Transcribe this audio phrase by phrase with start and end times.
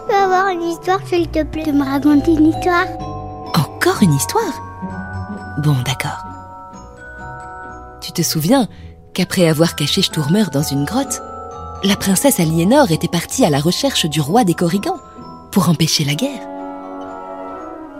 [0.00, 2.86] Je peux avoir une histoire, s'il te plaît, de me raconter une histoire?
[3.54, 4.54] Encore une histoire?
[5.58, 6.24] Bon, d'accord.
[8.00, 8.68] Tu te souviens
[9.14, 11.20] qu'après avoir caché Sturmer dans une grotte,
[11.82, 14.98] la princesse Aliénor était partie à la recherche du roi des Corrigans
[15.52, 16.46] pour empêcher la guerre?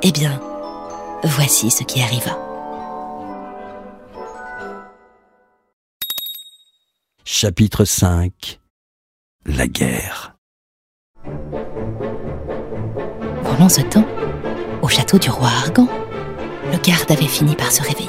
[0.03, 0.41] Eh bien,
[1.25, 2.39] voici ce qui arriva.
[7.25, 8.61] Chapitre 5
[9.47, 10.30] La guerre.
[13.61, 14.07] Pendant ce temps,
[14.81, 15.87] au château du roi Argan,
[16.73, 18.09] le garde avait fini par se réveiller.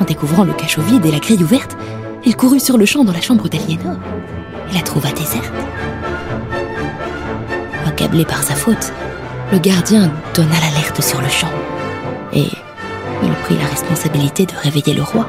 [0.00, 1.78] En découvrant le cachot vide et la grille ouverte,
[2.26, 3.96] il courut sur le champ dans la chambre d'Aliénor
[4.70, 5.50] et la trouva déserte.
[7.86, 8.92] Accablé par sa faute,
[9.50, 11.48] le gardien donna l'alerte sur le champ
[12.34, 12.48] et
[13.22, 15.26] il prit la responsabilité de réveiller le roi.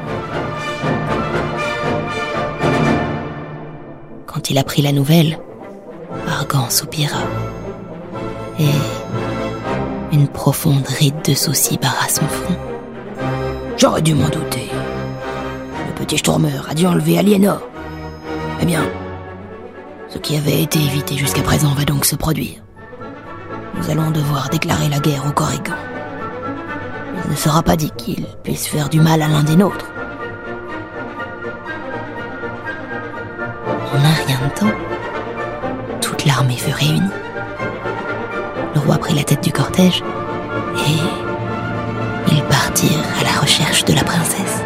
[4.25, 5.39] Quand il apprit la nouvelle,
[6.27, 7.19] Argan soupira
[8.59, 8.65] et
[10.11, 12.57] une profonde ride de soucis barra son front.
[13.77, 14.69] J'aurais dû m'en douter.
[15.87, 17.61] Le petit Stormer a dû enlever Aliénor.
[18.61, 18.83] Eh bien,
[20.09, 22.61] ce qui avait été évité jusqu'à présent va donc se produire.
[23.75, 25.75] Nous allons devoir déclarer la guerre aux Corrigans.
[27.25, 29.89] Il ne sera pas dit qu'ils puissent faire du mal à l'un des nôtres.
[33.93, 34.75] En un rien de temps,
[36.01, 37.09] toute l'armée fut réunie.
[38.75, 40.03] Le roi prit la tête du cortège
[40.75, 44.63] et ils partirent à la recherche de la princesse.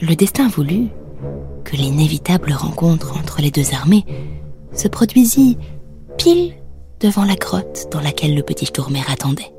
[0.00, 0.88] Le destin voulut
[1.64, 4.04] que l'inévitable rencontre entre les deux armées
[4.72, 5.58] se produisit
[6.16, 6.54] pile
[7.00, 9.55] devant la grotte dans laquelle le petit Tourmer attendait.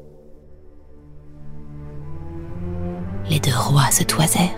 [3.30, 4.56] Les deux rois se toisèrent.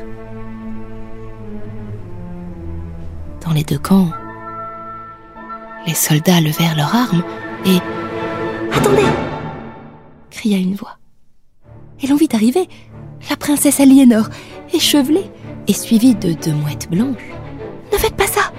[3.46, 4.10] Dans les deux camps,
[5.88, 7.24] les soldats levèrent leurs armes
[7.66, 7.78] et...
[8.76, 9.06] Attendez
[10.30, 10.98] cria une voix.
[12.02, 12.70] Et l'on vit arriver
[13.30, 14.30] la princesse Aliénor,
[14.74, 15.30] échevelée
[15.68, 17.18] et suivie de deux mouettes blanches.
[17.92, 18.54] Ne faites pas ça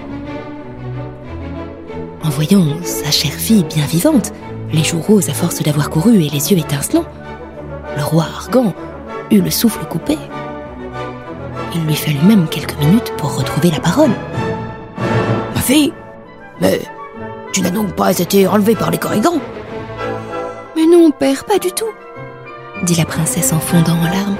[2.23, 4.31] En voyant sa chère fille bien vivante,
[4.71, 7.05] les joues roses à force d'avoir couru et les yeux étincelants,
[7.97, 8.73] le roi Argan
[9.31, 10.17] eut le souffle coupé.
[11.73, 14.11] Il lui fallut même quelques minutes pour retrouver la parole.
[15.55, 15.93] Ma fille
[16.59, 16.81] Mais
[17.53, 19.39] tu n'as donc pas été enlevée par les Corrigans
[20.75, 21.89] Mais non, père, pas du tout,
[22.83, 24.37] dit la princesse en fondant en larmes.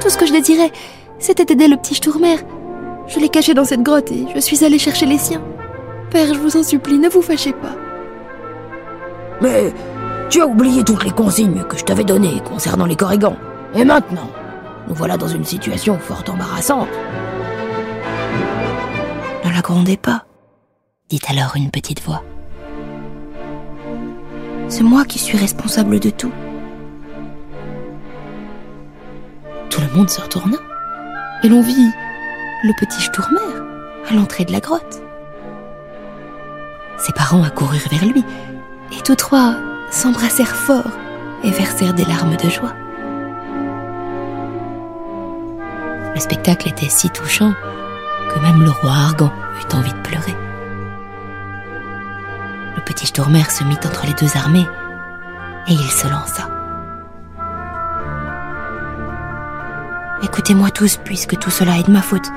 [0.00, 0.70] Tout ce que je désirais,
[1.18, 2.36] c'était aider le petit Sturmer.
[3.06, 5.42] Je l'ai caché dans cette grotte et je suis allée chercher les siens.
[6.10, 7.76] Père, je vous en supplie, ne vous fâchez pas.
[9.40, 9.72] Mais
[10.30, 13.36] tu as oublié toutes les consignes que je t'avais données concernant les Corrigans.
[13.76, 14.30] Et maintenant,
[14.88, 16.88] nous voilà dans une situation fort embarrassante.
[19.44, 20.24] Ne la grondez pas,
[21.08, 22.22] dit alors une petite voix.
[24.68, 26.32] C'est moi qui suis responsable de tout.
[29.70, 30.56] Tout le monde se retourna
[31.42, 31.90] et l'on vit
[32.62, 33.40] le petit Sturmer
[34.08, 35.02] à l'entrée de la grotte.
[36.96, 38.24] Ses parents accoururent vers lui
[38.92, 39.56] et tous trois
[39.90, 40.90] s'embrassèrent fort
[41.42, 42.72] et versèrent des larmes de joie.
[46.14, 47.52] Le spectacle était si touchant
[48.30, 50.36] que même le roi Argan eut envie de pleurer.
[52.76, 54.66] Le petit Sturmer se mit entre les deux armées
[55.68, 56.48] et il se lança.
[60.22, 62.30] Écoutez-moi tous, puisque tout cela est de ma faute.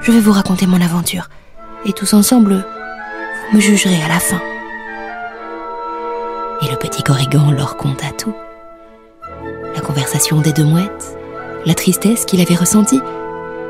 [0.00, 1.28] Je vais vous raconter mon aventure,
[1.84, 2.64] et tous ensemble,
[3.50, 4.40] vous me jugerez à la fin.
[6.62, 8.34] Et le petit Corrigan leur conta tout.
[9.74, 11.16] La conversation des deux mouettes,
[11.68, 13.00] la tristesse qu'il avait ressentie,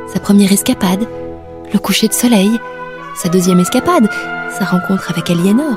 [0.07, 1.05] sa première escapade,
[1.73, 2.49] le coucher de soleil,
[3.17, 4.09] sa deuxième escapade,
[4.57, 5.77] sa rencontre avec Aliénor,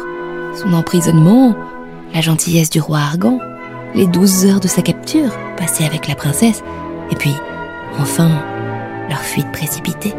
[0.55, 1.55] son emprisonnement,
[2.13, 3.39] la gentillesse du roi Argan,
[3.95, 6.61] les douze heures de sa capture passées avec la princesse,
[7.09, 7.33] et puis,
[7.99, 8.29] enfin,
[9.09, 10.13] leur fuite précipitée.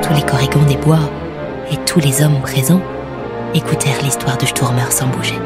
[0.00, 1.10] Tous les corrigans des bois
[1.72, 2.82] et tous les hommes présents
[3.52, 5.40] écoutèrent l'histoire de Sturmer sans bouger.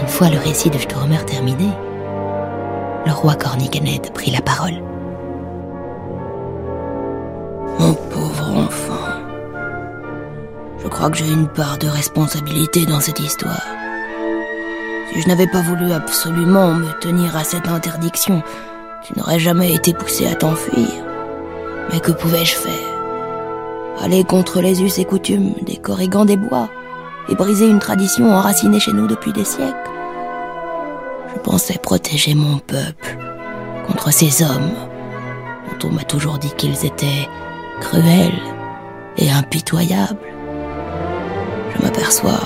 [0.00, 1.68] Une fois le récit de Sturmer terminé,
[3.04, 4.82] le roi Corniganed prit la parole.
[7.78, 9.08] Mon pauvre enfant,
[10.82, 13.62] je crois que j'ai une part de responsabilité dans cette histoire.
[15.12, 18.42] Si je n'avais pas voulu absolument me tenir à cette interdiction,
[19.04, 20.88] tu n'aurais jamais été poussé à t'enfuir.
[21.92, 22.72] Mais que pouvais-je faire?
[24.02, 26.70] Aller contre les us et coutumes des corrigans des bois
[27.28, 29.90] et briser une tradition enracinée chez nous depuis des siècles.
[31.34, 33.16] Je pensais protéger mon peuple
[33.86, 34.74] contre ces hommes
[35.80, 37.28] dont on m'a toujours dit qu'ils étaient
[37.80, 38.40] cruels
[39.16, 40.18] et impitoyables.
[41.74, 42.40] Je m'aperçois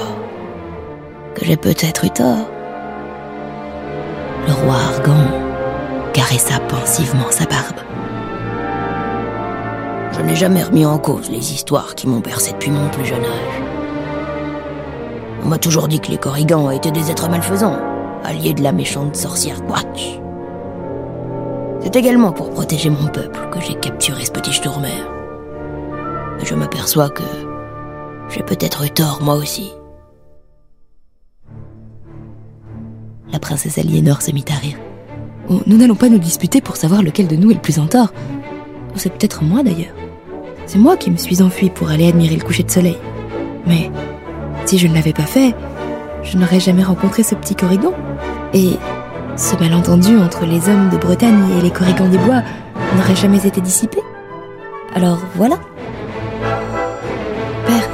[1.35, 2.49] que j'ai peut-être eu tort.
[4.47, 5.27] Le roi Argan
[6.13, 7.81] caressa pensivement sa barbe.
[10.13, 13.25] Je n'ai jamais remis en cause les histoires qui m'ont bercé depuis mon plus jeune
[13.25, 13.74] âge.
[15.45, 17.79] On m'a toujours dit que les Corrigans étaient des êtres malfaisants,
[18.23, 20.19] alliés de la méchante sorcière Quatch.
[21.81, 25.05] C'est également pour protéger mon peuple que j'ai capturé ce petit Sturmer.
[26.43, 27.23] Je m'aperçois que
[28.31, 29.71] j'ai peut-être eu tort moi aussi.
[33.31, 34.79] La princesse Aliénor se mit à rire.
[35.51, 37.87] Oh, nous n'allons pas nous disputer pour savoir lequel de nous est le plus en
[37.87, 38.15] tort.
[38.97, 39.95] C'est peut-être moi d'ailleurs.
[40.65, 42.97] C'est moi qui me suis enfuie pour aller admirer le coucher de soleil.
[43.67, 43.91] Mais
[44.67, 45.55] si je ne l'avais pas fait,
[46.23, 47.93] je n'aurais jamais rencontré ce petit Corrigan.
[48.53, 48.79] Et
[49.37, 52.43] ce malentendu entre les hommes de Bretagne et les Corrigans des Bois
[52.97, 53.99] n'aurait jamais été dissipé.
[54.95, 55.57] Alors voilà.
[57.67, 57.89] Père,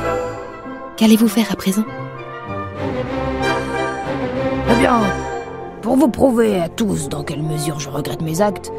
[0.96, 1.84] qu'allez-vous faire à présent?
[4.70, 5.00] Eh bien,
[5.82, 8.70] pour vous prouver à tous dans quelle mesure je regrette mes actes,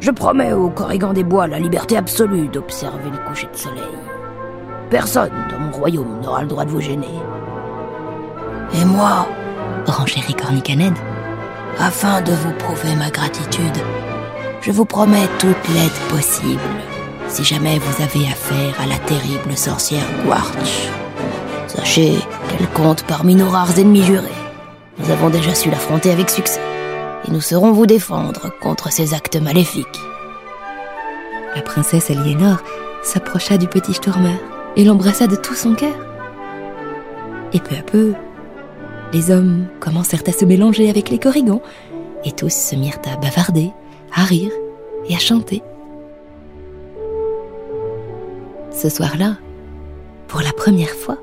[0.00, 3.82] je promets aux Corrigans des Bois la liberté absolue d'observer le coucher de soleil.
[4.92, 7.08] Personne dans mon royaume n'aura le droit de vous gêner.
[8.74, 9.26] Et moi,
[9.86, 10.98] renchérit Cornicaned,
[11.78, 13.78] afin de vous prouver ma gratitude,
[14.60, 16.60] je vous promets toute l'aide possible
[17.26, 20.90] si jamais vous avez affaire à la terrible sorcière Quarch.
[21.68, 22.18] Sachez
[22.50, 24.28] qu'elle compte parmi nos rares ennemis jurés.
[24.98, 26.60] Nous avons déjà su l'affronter avec succès,
[27.26, 30.02] et nous saurons vous défendre contre ses actes maléfiques.
[31.56, 32.58] La princesse Aliénor
[33.02, 34.38] s'approcha du petit Sturmer
[34.76, 35.94] et l'embrassa de tout son cœur.
[37.52, 38.14] Et peu à peu,
[39.12, 41.60] les hommes commencèrent à se mélanger avec les corrigans,
[42.24, 43.70] et tous se mirent à bavarder,
[44.14, 44.52] à rire
[45.08, 45.62] et à chanter.
[48.70, 49.36] Ce soir-là,
[50.28, 51.18] pour la première fois,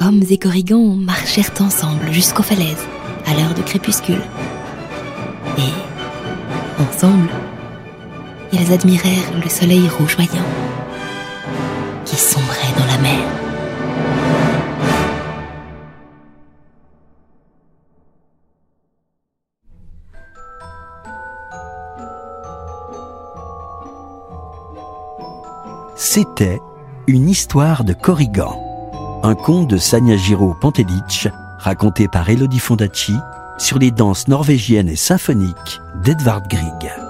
[0.00, 2.86] hommes et corrigans marchèrent ensemble jusqu'aux falaises,
[3.26, 4.22] à l'heure du crépuscule.
[5.58, 7.30] Et, ensemble,
[8.52, 10.44] ils admirèrent le soleil rougeoyant
[12.20, 13.26] sombrait dans la mer.
[25.96, 26.60] C'était
[27.06, 31.28] une histoire de Corrigan, un conte de Sanyajiro Pantelic
[31.58, 33.14] raconté par Elodie Fondacci
[33.58, 37.09] sur les danses norvégiennes et symphoniques d'Edvard Grieg.